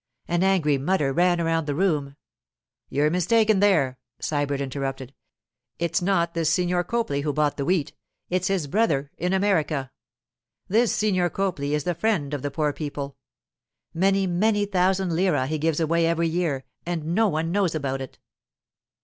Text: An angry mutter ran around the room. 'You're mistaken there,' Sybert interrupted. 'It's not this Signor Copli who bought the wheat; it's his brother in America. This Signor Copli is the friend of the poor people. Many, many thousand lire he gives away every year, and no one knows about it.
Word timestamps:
An 0.27 0.41
angry 0.41 0.79
mutter 0.79 1.13
ran 1.13 1.39
around 1.39 1.67
the 1.67 1.75
room. 1.75 2.15
'You're 2.89 3.11
mistaken 3.11 3.59
there,' 3.59 3.99
Sybert 4.19 4.59
interrupted. 4.59 5.13
'It's 5.77 6.01
not 6.01 6.33
this 6.33 6.49
Signor 6.49 6.83
Copli 6.83 7.21
who 7.21 7.31
bought 7.31 7.55
the 7.55 7.65
wheat; 7.65 7.93
it's 8.27 8.47
his 8.47 8.65
brother 8.65 9.11
in 9.19 9.31
America. 9.31 9.91
This 10.67 10.91
Signor 10.91 11.29
Copli 11.29 11.73
is 11.75 11.83
the 11.83 11.93
friend 11.93 12.33
of 12.33 12.41
the 12.41 12.49
poor 12.49 12.73
people. 12.73 13.15
Many, 13.93 14.25
many 14.25 14.65
thousand 14.65 15.15
lire 15.15 15.45
he 15.45 15.59
gives 15.59 15.79
away 15.79 16.07
every 16.07 16.27
year, 16.27 16.63
and 16.83 17.13
no 17.13 17.27
one 17.27 17.51
knows 17.51 17.75
about 17.75 18.01
it. 18.01 18.17